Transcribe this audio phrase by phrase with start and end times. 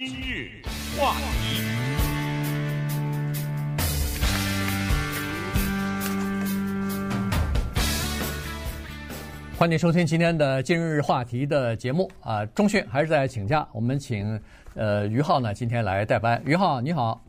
[0.00, 0.62] 今日
[0.96, 1.60] 话题，
[9.58, 12.46] 欢迎收听今天的今日话题的节目啊。
[12.46, 14.40] 中讯还是在请假，我们请
[14.76, 16.40] 呃于浩呢今天来代班。
[16.46, 17.20] 于浩你好，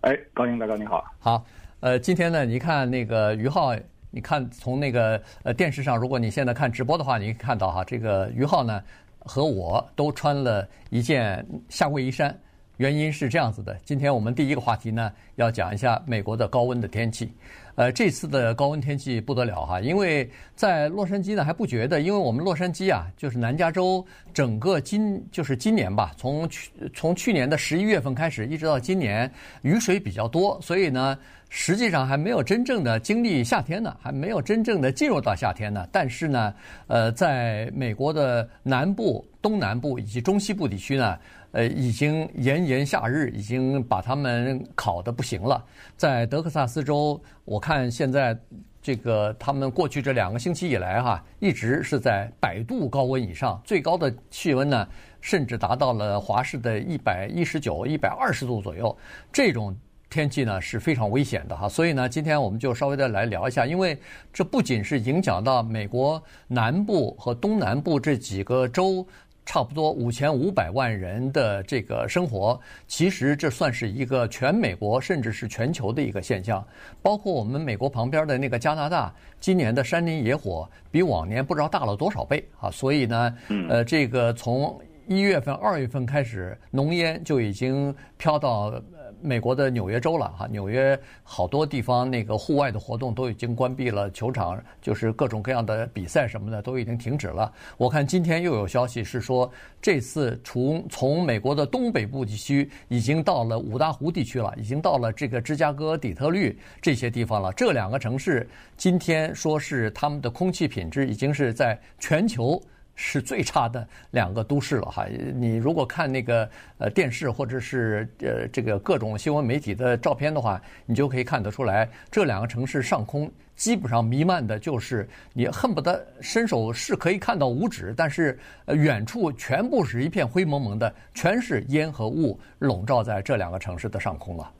[0.00, 1.44] 哎，高英大哥你好，好，
[1.80, 3.76] 呃，今天呢，你看那个于浩，
[4.10, 8.82] 你看从那个呃电视上，如果你现在看直播的话，你可以看到哈，这个于浩呢。
[9.24, 12.38] 和我都穿了一件夏威夷衫，
[12.76, 13.74] 原因是这样子的。
[13.84, 17.32] 今天我们第一个话题呢，要讲一下美国的高温的天气。
[17.76, 29.28] 呃，这次的高温天气不得了哈，因为在洛杉矶呢还不觉得，因为我们洛杉矶啊，就是南加州，整个今就是今年吧，从去从去年的十一月份开始，一直到今年
[29.62, 31.18] 雨水比较多，所以呢。
[31.56, 35.86] 实际上还没有真正的经历夏天呢，还没有真正的进入到夏天呢。
[35.92, 36.52] 但是呢，
[36.88, 41.16] 呃，在美国的南部、东南部以及中西部地区呢，
[41.52, 45.64] 呃，已经炎炎夏日已经把他们烤得不行了。
[45.96, 48.36] 在德克萨斯州，我看现在
[48.82, 54.88] 这个他们过去这两个星期以来哈，一直是在百度高温以上，最高的气温呢，
[55.20, 58.94] 甚至达到了华氏的一百一十九、一百二十度左右，
[59.32, 59.72] 这种。
[60.10, 63.98] 天气呢是非常危险的哈，所以呢，今天我们就稍微的来聊一下，因为
[64.32, 69.04] 这不仅是影响到美国南部和东南部这几个州，
[69.44, 76.64] 差不多五千五百万人的这个生活，其实这算是一个全美国甚至是全球的一个现象。
[77.02, 83.36] 包括我们美国旁边的那个加拿大，今年的山林野火比往年不知道大了多少倍啊，所以呢，
[83.68, 88.80] 呃，这个从一月份、二月份开始，浓烟就已经飘到。
[89.20, 97.52] 美国的纽约州了哈，纽约好多地方那个户外的活动都已经关闭了，球场就是各种各样的比赛什么的都已经停止了。
[97.76, 107.52] 我看今天又有消息是说，这次从从美国的东北部地区已经到了五大湖地区了，已经到了这个芝加哥、底特律这些地方了。
[107.52, 112.60] 这两个城市今天说是他们的空气品质已经是在全球。
[112.96, 134.52] 是最差的两个都市了哈，你如果看那个呃电视或者是呃这个各种新闻媒体的照片的话，你就可以看得出来，这两个城市上空基本上弥漫的就是你恨不得伸手是可以看到五指，但是呃远处全部是一片灰蒙蒙的，全是烟和雾笼罩在这两个城市的上空了。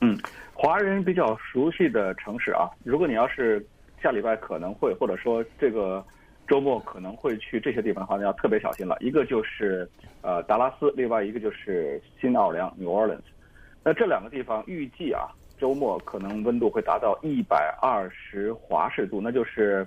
[0.00, 0.16] 嗯，
[0.54, 3.66] 华人比较熟悉的城市啊，如果你要是
[4.00, 6.04] 下礼拜可能会或者说这个。
[6.46, 8.96] 周末可能会去这些地方的话，要特别小心了。
[9.00, 9.88] 一个就是
[10.22, 13.20] 呃达拉斯，另外一个就是新奥尔良 （New Orleans）。
[13.84, 19.86] 那这两个地方预计啊，周末可能温度会达到一百二十华氏度，那就是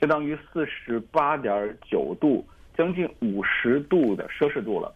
[0.00, 2.44] 相当于四十八点九度，
[2.76, 4.94] 将近五十度的摄氏度了。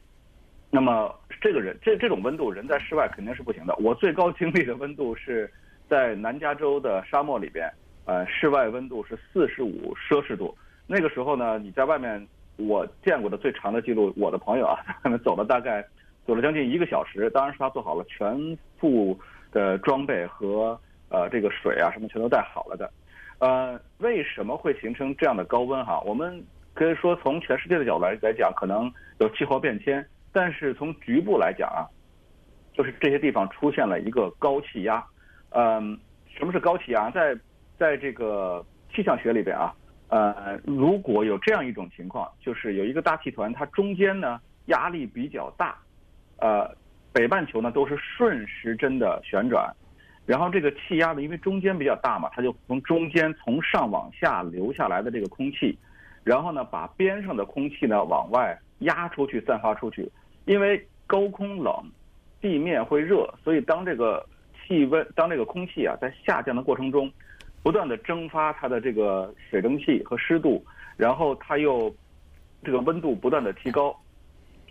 [0.71, 3.75] 那么这个人这这种温度，人在室外肯定是不行的。
[3.77, 5.50] 我最高经历的温度是
[5.89, 7.71] 在南加州的沙漠里边，
[8.05, 10.56] 呃，室外温度是四十五摄氏度。
[10.86, 12.24] 那个时候呢，你在外面，
[12.56, 15.84] 我见过的最长的记录，我的朋友啊， 他们走了大概
[16.24, 17.28] 走了将近一个小时。
[17.30, 19.19] 当然是他做好了全副
[19.50, 22.88] 的装备和呃这个水啊什么全都带好了的。
[23.38, 26.00] 呃，为什么会形成这样的高温哈？
[26.06, 26.42] 我们
[26.72, 31.84] 可以说从全世界的角度来来讲，可能有气候变迁，但是从局部来讲啊，
[32.72, 35.04] 就是这些地方出现了一个高气压。
[35.50, 35.98] 嗯，
[36.38, 37.10] 什么是高气压？
[37.10, 37.36] 在
[37.76, 38.64] 在这个
[38.94, 39.74] 气象学里边啊。
[40.09, 45.77] 呃，如果有这样一种情况，就是有一个大气团，它中间呢压力比较大，
[46.39, 46.72] 呃，
[47.12, 49.75] 北半球呢都是顺时针的旋转，
[50.25, 55.77] 然后这个气压呢，因为中间比较大嘛，它就从中间从上往下流下来的这个空气，
[56.22, 60.09] 然后呢把边上的空气呢往外压出去，散发出去。
[60.45, 61.75] 因为高空冷，
[62.41, 64.25] 地面会热，所以当这个
[64.55, 67.11] 气温，当这个空气啊在下降的过程中。
[67.66, 70.65] 不断的蒸发它的这个水蒸气和湿度，
[70.97, 71.93] 然后它又
[72.62, 73.93] 这个温度不断的提高，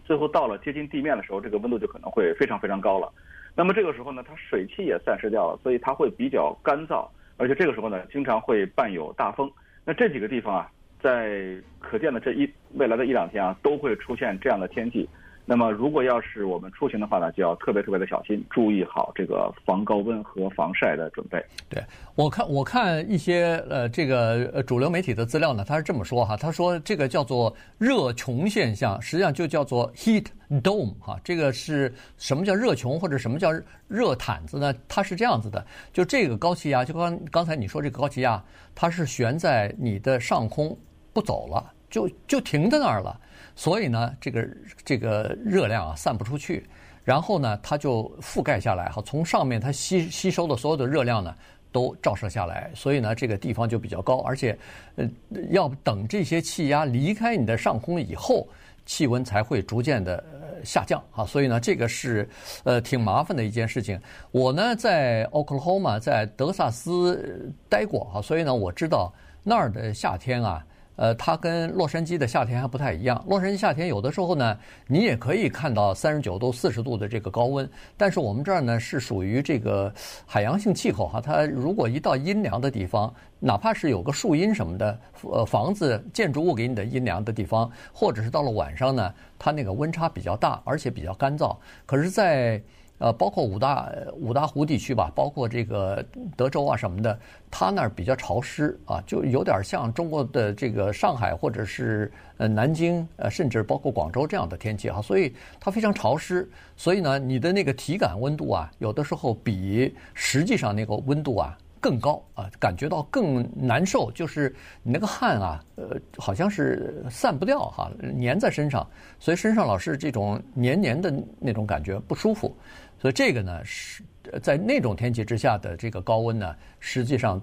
[0.05, 3.11] 最后到了接近地面的时候，这个温度就可能会非常非常高了。
[3.53, 7.05] 那么这个时候呢，它水汽也散失掉了，所以它会比较干燥，
[7.35, 9.51] 而且这个时候呢，经常会伴有大风。
[9.83, 10.71] 那这几个地方啊，
[11.01, 15.05] 在可见的这一未来的一两天啊，都会出现这样的天气。
[15.47, 21.43] 那么，如果要是我们出行的话呢，就要特别特别的小心，注意好这个防高温和防晒的准备。
[21.69, 21.83] 对，
[22.15, 30.25] 我看我看一些呃这个呃主流媒体的资料呢，他是这么说哈，他说这个叫做热穹现象，实际上就叫做 heat
[30.63, 33.51] dome 哈，这个是什么叫热穹或者什么叫
[33.87, 34.73] 热毯子呢？
[34.87, 35.63] 它是这样子的，
[35.93, 38.43] 就这个高气压，就刚刚才你说这个高气压，
[38.73, 40.75] 它是悬在你的上空
[41.13, 43.19] 不走了，就就停在那儿了。
[43.55, 44.47] 所以呢，这个
[44.83, 46.67] 这个热量啊散不出去，
[47.05, 51.33] 然后呢，它就覆盖下来哈，从上面它吸吸收的所有的热量呢
[51.71, 54.57] 都照射下来，所以呢，这个地方就比较高，而且
[54.97, 55.09] 呃
[55.51, 58.45] 要等这些气压离开你的上空以后，
[58.85, 60.21] 气温才会逐渐的
[60.63, 62.27] 下降啊，所以呢，这个是
[62.65, 63.97] 呃挺麻烦的一件事情。
[64.31, 69.13] 我呢在 Oklahoma 在德萨斯待过啊，所以呢我知道
[69.43, 70.61] 那儿的夏天啊。
[70.95, 73.23] 呃，它跟洛杉矶的夏天还不太一样。
[73.27, 74.57] 洛杉矶夏天有的时候呢，
[74.87, 77.69] 你也可以看到三十九度、四十度的这个高温。
[77.97, 79.93] 但是我们这儿呢是属于这个
[80.25, 91.55] 海洋性气候哈，它如果一到阴凉的地方，哪怕是有个树荫什么的，呃，房子、建筑物给你的阴凉的地方，或者是到了晚上呢，它那个温差比较大，而且比较干燥。
[91.85, 92.61] 可是，在
[92.97, 96.03] 呃，包括五大五大湖地区吧，包括这个
[96.37, 97.19] 德州啊什么的，
[97.51, 111.57] 它那儿比较潮湿啊，就有点像中国的这个上海或者是呃南京呃，甚至包括广州这样的天气啊，所以它非常潮湿，所以呢，你的那个体感温度啊，有的时候比实际上那个温度啊。
[111.81, 114.51] 更高啊，感觉到更难受，就是
[114.81, 118.89] 你那个汗啊，呃，好像是散不掉哈，粘在身上，
[119.19, 122.57] 所以身上老是这种黏黏的那种感觉不舒服，
[123.05, 124.01] 所以这个呢是
[124.41, 127.39] 在那种天气之下的这个高温呢，实际上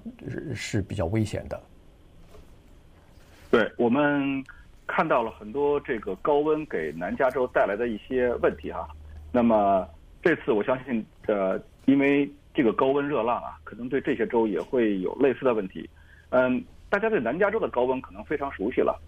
[0.57, 1.63] 是比较危险的。
[3.49, 4.45] 对，我们
[4.89, 8.89] 看到了很多这个高温给南加州带来的一些问题哈，
[9.31, 9.89] 那么
[10.21, 12.29] 这次我相信呃，因为。
[12.55, 15.89] 这个高温热浪啊，可能对这些州也会有类似的问题。
[16.29, 19.01] 嗯，大家对南加州的高温可能非常熟悉了，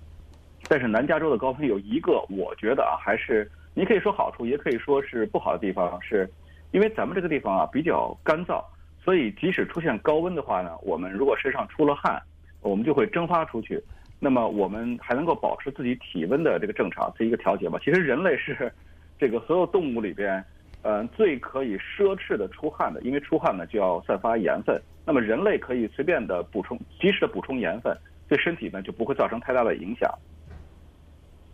[0.67, 6.27] 但是南加州的高温有一个，我觉得啊，还是你可以说好处，也可以说是不好的地方，是
[6.75, 8.61] 因为咱们这个地方啊比较干燥，
[9.01, 12.21] 所以即使出现高温的话呢，我们如果身上出了汗，
[12.63, 13.81] 我们就会蒸发出去，
[14.19, 17.79] 那么我们还能够保持自己体温的这个正常，这一个调节嘛。
[17.79, 18.73] 其实人类是
[19.21, 20.45] 这个所有动物里边。
[20.87, 24.79] 嗯，最可以奢侈的出汗的，因为出汗呢就要散发盐分。
[25.07, 27.97] 那么人类可以随便的补充，及时的补充盐分，
[28.29, 30.13] 对身体呢就不会造成太大的影响。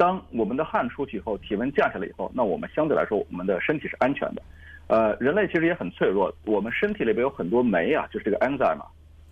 [0.01, 4.41] 当我们的汗出去以后，体温降下来以后，那我们相对来说，我们的身体是安全的。
[4.87, 8.87] 呃，人类其实也很脆弱，我们身体里边有很多酶啊，就是这个 enzyme 嘛，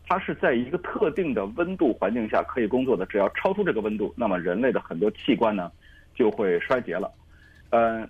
[0.06, 3.06] 它是在一个特定的温度环境下可以工作的。
[3.06, 5.72] 只要超出这个温度，那么人类的很多器官呢
[6.14, 7.10] 就会衰竭了。
[7.70, 8.06] 呃。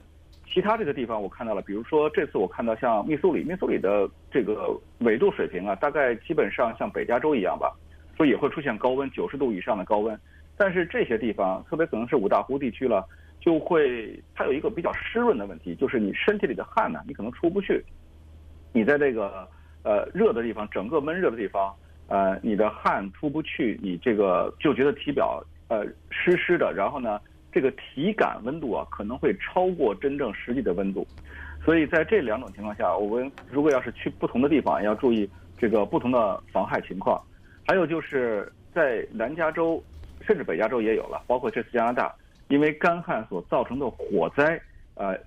[0.50, 7.70] 其他这个地方我看到了，比如说这次我看到像密苏里，密苏里的这个纬度水平啊，大概基本上像北加州一样吧，
[8.16, 10.18] 说也会出现高温，九十度以上的高温。
[10.58, 13.06] 但是这些地方，特别可能是五大湖地区了，
[13.40, 17.82] 就会它有一个比较湿润的问题，就是你身体里的汗呢，你可能出不去。
[18.72, 19.48] 你在这个
[19.84, 21.74] 呃热的地方，整个闷热的地方，
[22.08, 27.20] 呃，你的汗出不去，你这个就觉得体表呃湿湿的，然后呢。
[27.50, 31.04] 这个体感温度啊，可能会超过真正实际的温度，
[31.64, 35.28] 所以在这两种情况下，我们如果要是去不同的地方，要注意
[35.58, 37.20] 这个不同的防害情况。
[37.66, 39.82] 还有就是在南加州，
[40.28, 42.14] 甚至北加州也有了，包括这次加拿大，
[42.48, 44.60] 因为干旱所造成的火灾，
[44.94, 45.18] 呃，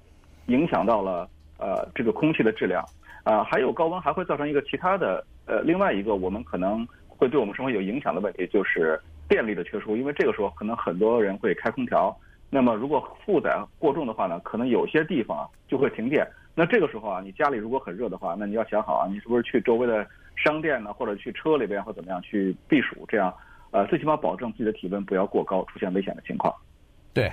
[0.45, 1.27] 影响到了
[1.57, 2.81] 呃这个空气的质量，
[3.23, 9.01] 啊、呃，还有高温还会造成一个其他的呃另外一个我们可能会对我们生活有影响的问题，就是。
[9.29, 12.13] 电力的缺失，因为这个时候可能很多人会开空调，
[12.49, 16.27] 那么如果负载过重的话呢，可能有些地方就会停电。
[16.53, 23.33] 那这个时候啊，你家里如果很热的话，那你要想好啊，你是不是去周围的商店呢，或者去车里边或怎么样去避暑，这样
[23.71, 26.53] 呃最起码保证自己的体温不要过高，出现危险的情况。
[27.13, 27.31] 对。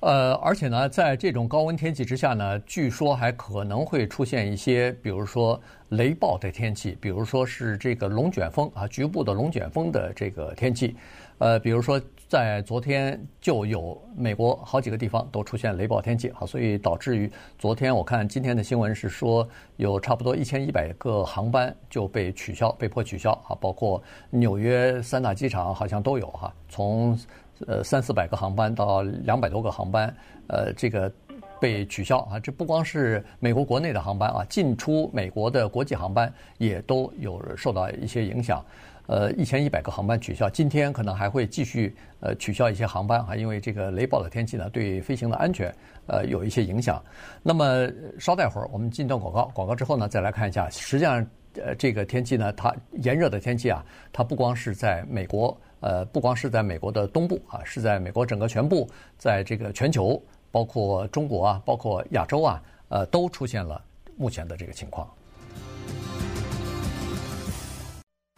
[0.00, 5.60] 呃，而且呢，在这种高温天气之下呢，据说还可能会出现一些，比如说
[5.90, 10.96] 雷暴的天气，比如说是这个龙卷风啊，局部的龙卷风的这个天气。
[11.40, 17.28] 呃，比如说在昨天就有美国好几个地方都出现雷暴天气啊，所以导致于
[17.58, 27.18] 昨天我看今天的新闻是说有差不多一千一百个航班就被取消，被迫取消啊，包括纽约三大机场好像都有哈，从。
[27.66, 30.16] 呃，三四百个航班到两百多个航班，
[30.46, 31.12] 呃，这个
[31.60, 32.40] 被取消啊。
[32.40, 38.64] 这不光是美国国内的航班啊，进出美国的国际航班也都有受到一些影响。
[39.10, 45.74] 呃，一千一百个航班取消，今天可能还会继续呃取消一些航班啊，因为这个雷暴的天气呢，对飞行的安全
[46.06, 47.02] 呃有一些影响。
[47.42, 47.90] 那么
[48.20, 51.26] 稍待会儿，我们进段广告，广告之后呢，再来看一下，实际上
[51.56, 55.60] 呃这个天气呢，它炎热的天气啊，它不光是在美国。
[55.80, 58.88] 呃，不光是在美国的东部啊，是在美国整个全部，
[59.18, 63.82] 在这个全球，包括中国啊，包括亚洲啊，呃，都出现了
[64.16, 65.10] 目前的这个情况。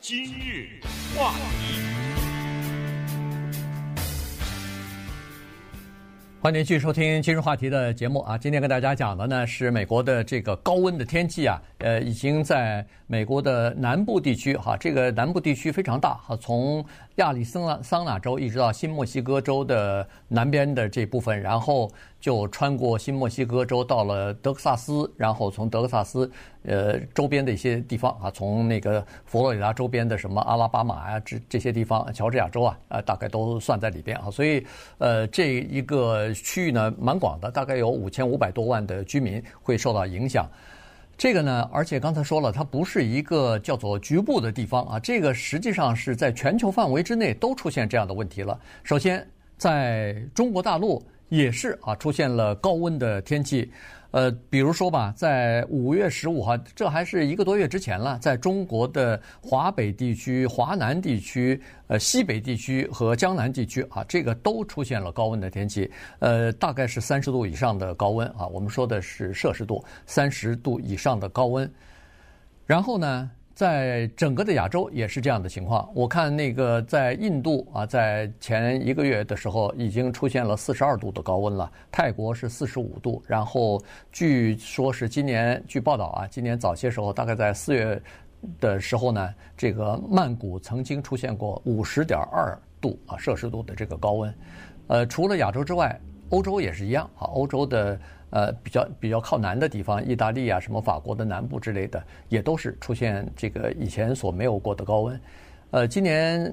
[0.05, 0.67] 今日
[1.17, 1.79] 话题，
[6.41, 8.37] 欢迎继续收听今日话题的节目啊！
[8.37, 16.85] 今天跟大家讲的呢是美国的这个高温的天气啊，呃，已经在美国的南部地区哈，这个南部地区非常大哈，从
[17.17, 21.91] 亚利桑那桑那州一直到新墨西哥州的南边的这部分，然后
[22.21, 26.31] 就穿过新墨西哥州到了德克萨斯，然后从德克萨斯
[26.65, 34.67] 呃周边的一些地方啊，从那个佛罗里达周边的什么阿拉巴马、啊、这这些地方，乔治亚州啊，啊大概都算在里边啊，所以
[34.99, 40.49] 呃这一个区域呢蛮广的，大概有五千五百多万的居民会受到影响。
[41.17, 48.59] 这个呢，而且刚才说了，它不是一个叫做局部的地方啊，这个实际上是在全球范围之内都出现这样的问题了。
[48.83, 49.25] 首先，
[49.57, 53.71] 在中国大陆也是啊，出现了高温的天气。
[54.13, 65.91] 呃，比如说吧，在五月十五号，这还是一个多月之前了，在中国的华北地区、华南地区、呃西北地区和江南地区啊，这个都出现了高温的天气，
[66.21, 71.69] 呃，大概是三十度以上的高温啊，我们说的是摄氏度，三十度以上的高温。
[72.65, 73.31] 然后呢，
[73.63, 75.89] 在整个的亚洲也是这样的情况。
[75.95, 81.71] 我看那个在印度啊，在前一个月的时候已经出现了四十二度的高温了。
[81.93, 88.03] 泰国是四十五度，然后据说是今年据报道啊，今年早些时候大概在四月
[88.59, 94.35] 的时候呢，这个曼谷曾经出现过五十点二度啊摄氏度的这个高温。
[94.89, 95.97] 呃，除了亚洲之外，
[96.31, 97.97] 欧洲也是一样啊，欧洲的。
[98.33, 105.21] 呃，比较比较靠南的地方，意大利啊，什么法国的南部之类的，也都是出现这个以前所没有过的高温。
[105.71, 106.53] 呃，今年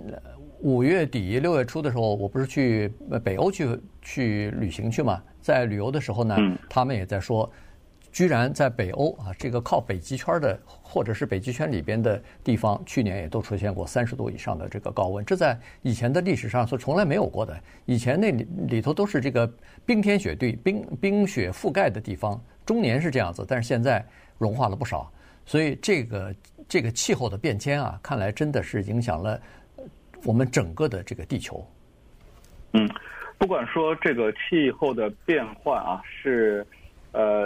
[0.60, 2.94] 五月底六月初的时候，我不是去
[3.24, 6.38] 北欧去去旅行去嘛，在旅游的时候呢，
[6.70, 7.52] 他们也在说。
[8.12, 17.58] 居然在北欧啊，这个靠北极圈的或者是北极圈里边的地方，去年也都出现过三十度以上的这个高温，这在以前的历史上是从来没有过的。
[17.86, 19.52] 以前那里里头都是这个
[19.86, 24.04] 冰天雪地、冰冰雪覆盖的地方，终年是这样子，但是现在
[24.38, 25.12] 融化了不少，
[25.46, 26.36] 所以这个
[26.68, 29.40] 这个气候的变迁啊，看来真的是影响了
[30.24, 31.64] 我们整个的这个地球。
[32.74, 32.90] 嗯，
[33.38, 36.66] 不管说这个气候的变换啊，是。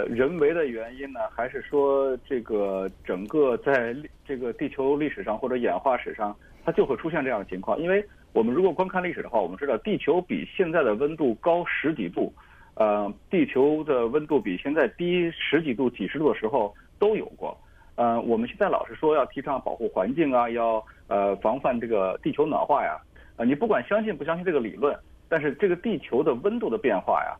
[0.06, 3.94] 人为的原因呢，还是说这个整个在
[4.24, 6.34] 这个地球历史上或者演化史上，
[6.64, 7.78] 它就会出现这样的情况？
[7.78, 12.32] 因为我们如果观看历史的话，我们知道地球比现在的温度高十几度，
[12.74, 17.56] 呃，地球的温度比现在低十几度、几十度的时候都有过。
[17.96, 23.00] 呃，我们现在老是说要提倡保护环境啊，要呃防范这个地球暖化呀，
[23.36, 27.36] 呃，你不管相信不相信这个理论，但是这个地球的温度的变化呀，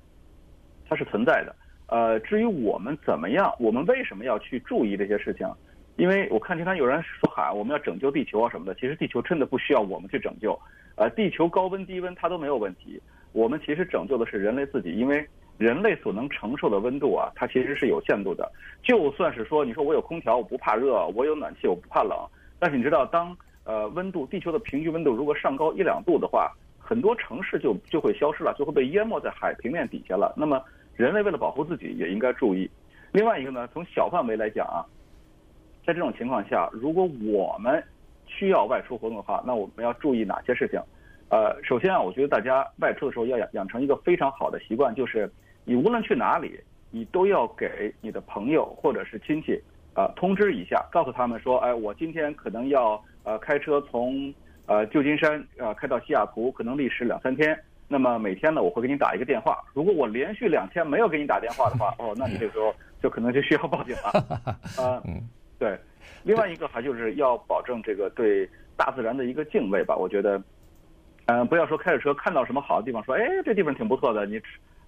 [0.88, 1.54] 它是存在的。
[1.86, 5.46] 呃，至于我们怎么样，我们为什么要去注意这些事情？
[5.96, 10.58] 因为我看经常有人说喊我们要拯救地球啊什么的，其实地球真的不需要我们去拯救。
[10.96, 13.00] 呃，地球高温低温它都没有问题，
[13.32, 15.24] 我们其实拯救的是人类自己，因为
[15.56, 18.50] 人类所能承受的温度啊，它其实是有限度的。
[18.82, 22.18] 就算是说你说我有空调我不怕热，我有暖气我不怕冷，
[22.58, 30.34] 但是你知道当呃温度地球的平均温度如果上高一两度的话，很多城市就就会消失了，就会被淹没在海平面底下了。
[30.36, 30.60] 那么。
[30.96, 32.70] 人类为了保护自己，也应该注意。
[33.12, 34.86] 另外一个呢，从小范围来讲啊，
[35.86, 37.82] 在这种情况下，如果我们
[38.26, 40.80] 需要外出活动的话，那我们要注意哪些事情？
[41.30, 45.30] 呃，首先啊，我觉得大家外出的时候要养养成一个非常好的习惯，就是
[45.64, 46.60] 你无论去哪里，
[46.90, 49.54] 你都要给你的朋友或者是亲戚
[49.94, 54.32] 啊、呃、通知一下，告诉他们说，哎，我今天可能要呃开车从
[54.66, 57.58] 呃旧金山呃开到西雅图，可能历时两三天。
[57.86, 59.62] 那么每天呢，我会给你打一个电话。
[59.74, 64.10] 如果我连续两天没有给你打电话的话， 哦，那你这个时候就可能就需要报警了。
[64.82, 65.20] 啊， 嗯，
[65.58, 65.78] 对。
[66.22, 69.94] 另外一个还就是要保证这个对大自然的一个敬畏吧。
[69.94, 70.42] 我觉得，
[71.26, 74.40] 嗯，不要说开着车看到什么好的地方，说，哎，这地方挺不错的，你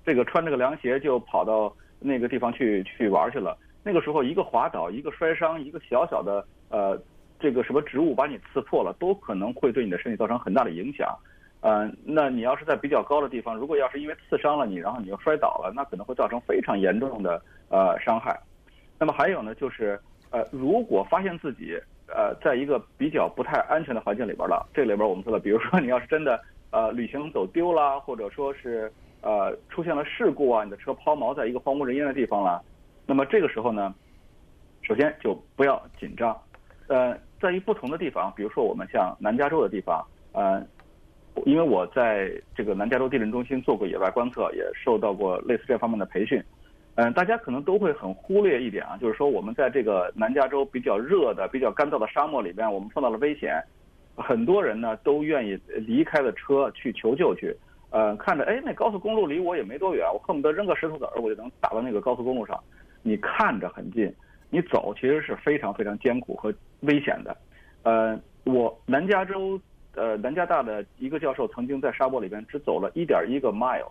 [0.04, 3.56] 这个穿着个凉鞋就跑到那个地方去去玩去了。
[3.82, 6.98] 那个时候一个滑倒，一个摔伤，一个小小的呃
[7.38, 11.14] 这个什么植物把你刺破了，都可能会对你的身体造成很大的影响。
[11.62, 18.38] 呃，那你要是在比较高的地方，如果要是因为刺伤了你，然后你又摔倒了，那可能会造成非常严重的呃伤害。
[19.00, 19.98] 那么还有呢，就是
[20.30, 32.62] 呃，如果发现自己呃在一个比较不太安全的环境里边了，这里边我们说的，比如说你要是真的呃旅行走丢了，或者说是呃出现了事故啊，你的车抛锚在一个荒无人烟的地方了，
[33.06, 33.92] 那么这个时候呢，
[34.82, 36.38] 首先就不要紧张。
[36.86, 40.62] 呃，在于不同的地方，比如说我们像南加州的地方，呃。
[41.45, 46.43] 因为我在这个南加州地震中心做过野外观测，也受到过类似这方面的培训。
[46.95, 53.62] 嗯，大家可能都会很忽略一点啊，就是说我们在这个南加州比较热的、比较干燥的沙漠里边，我们碰到了危险，
[54.16, 57.55] 很多人呢都愿意离开了车去求救去。
[57.90, 62.59] 呃，看着哎，那高速公路离我也没多远，我恨不得扔个石头子儿，我就能打到那个高速公路上。
[63.02, 64.11] 你看着很近，
[64.49, 67.37] 你走其实是非常非常艰苦和危险的。
[67.83, 69.61] 呃，我南加州
[69.96, 73.90] 呃南加大的一个教授曾经在沙漠里边只走了一点一个 mile，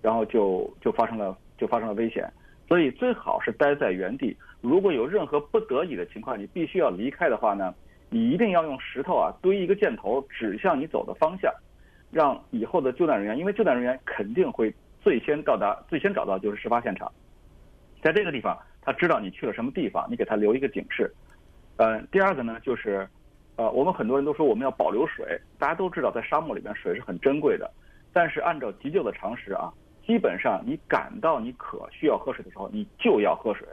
[0.00, 2.26] 然后就就发生了就发生了危险。
[2.66, 4.36] 所以最好是待在原地。
[4.60, 7.74] 如果有任何不得已的情况，你必须要离开的话呢，
[8.08, 11.52] 你一定要用石头啊堆一个箭头指向你走的方向，
[12.12, 17.10] 让以后的救难人员，因为救难人员肯定会最先到达、最先找到就是事发现场，
[18.02, 21.12] 在这个地方他知道你去了什么地方，你给他留一个警示。
[21.76, 23.08] 呃，第二个呢就是，
[23.60, 27.70] 呃，我们很多人都说我们要保留水，大家都知道在沙漠里面水是很珍贵的，
[28.10, 29.70] 但是按照急救的常识啊。
[30.06, 33.68] 基本上，你感到你渴需要喝水的时候，你就要喝水。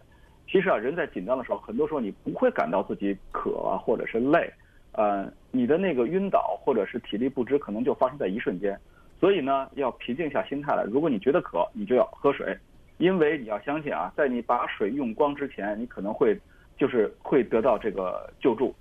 [0.45, 4.51] 其实啊，人在紧张的时候，很多时候你不会感到自己渴啊，或者是累，
[4.91, 8.77] 呃，你的那个晕倒或者是体力不支，可能就发生在一瞬间。
[9.21, 10.83] 所以呢，要平静下心态来。
[10.83, 12.53] 如果你觉得渴，你就要喝水，
[12.97, 16.37] 因为你要相信啊，在你把水用光之前，你可能会
[16.77, 18.75] 就是会得到这个救助。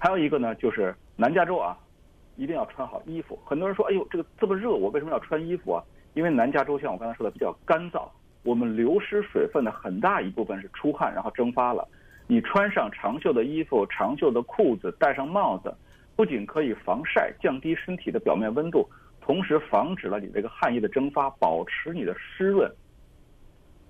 [0.00, 1.76] 还有一个呢，就是南加州啊，
[2.36, 3.38] 一定要穿好衣服。
[3.44, 5.84] 很多人说，哎呦，这个这么热，我为什么要穿衣服啊？
[6.14, 8.08] 因为南加州像我刚才说的比较干燥，
[8.42, 11.86] 我们流失水分的很大一部分是出汗然后蒸发了。
[12.26, 15.74] 你穿上长袖的衣服、长袖的裤子，戴上帽子，
[16.16, 18.88] 不仅可以防晒，降低身体的表面温度，
[19.20, 22.70] 同时防止了你这个汗液的蒸发，保持你的湿润。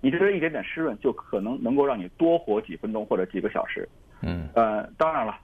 [0.00, 3.86] 你这一点点湿润就可能能够让你多活几分钟或者几个小时。
[4.22, 5.38] 嗯，呃，当然了，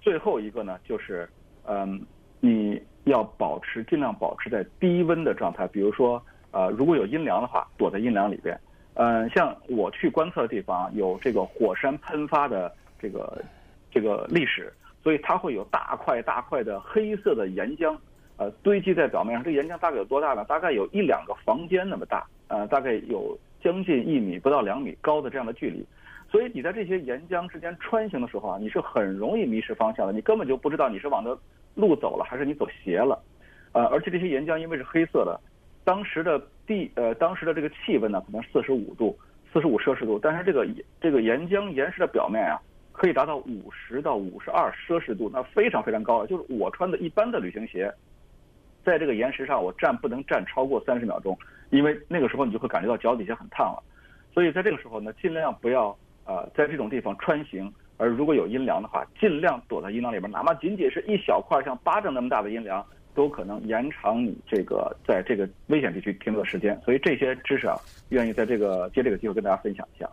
[0.00, 1.28] 最后一个呢就是，
[1.64, 2.00] 嗯，
[2.40, 2.80] 你。
[3.04, 8.54] 要保持尽量保持在低温的状态，比如说，呃，如果有阴凉的话，躲在阴凉里边。
[8.92, 13.42] 嗯、像我去观测的地方有这个火山喷发的这个
[13.90, 14.70] 这个历史，
[15.02, 17.96] 所以它会有大块大块的黑色的岩浆，
[18.36, 19.42] 呃，堆积在表面上。
[19.42, 20.44] 这个岩浆大概有多大呢？
[20.44, 25.84] 大概有一两个房间那么大，呃，大概有将近一米不到两米高的这样的距离。
[26.30, 31.36] 所以你在这些岩浆之间穿行的时候啊，你是很容易迷失方向的，你根本就不知道你是往的。
[31.76, 33.16] 路走了还是你走斜了，
[33.72, 35.40] 呃，而且这些岩浆因为是黑色的，
[35.84, 39.16] 当时的地呃当时的这个气温呢可能四十五度，
[39.52, 40.66] 四十五摄氏度，但是这个
[41.00, 46.26] 这个岩浆岩石的表面啊可以达到五十到五十二摄氏度，那非常非常高了。
[46.26, 47.90] 就是我穿的一般的旅行鞋，
[48.84, 51.38] 在这个岩石上我站不能站超过三十秒钟，
[51.70, 53.82] 因为那个时候你就会感觉到脚底下很烫了。
[54.34, 55.96] 所以在这个时候呢，尽量不要
[56.30, 57.70] 呃在这种地方穿行。
[57.96, 62.82] 而如果有阴凉的话，尽量躲在阴凉里边，哪怕仅仅是一小块像巴掌那么大的阴凉，
[63.14, 66.80] 都可能延长你这个在这个危险地区停留的时间。
[66.82, 67.76] 所以这些知识啊，
[68.08, 70.08] 愿意在这个借这个机会跟大家分享一下。